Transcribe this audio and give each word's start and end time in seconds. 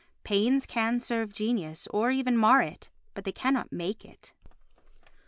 Pains 0.23 0.65
can 0.65 0.99
serve 0.99 1.31
genius, 1.31 1.85
or 1.91 2.09
even 2.09 2.35
mar 2.35 2.63
it, 2.63 2.89
but 3.13 3.23
they 3.23 3.31
cannot 3.31 3.71
make 3.71 4.03
it. 4.03 4.33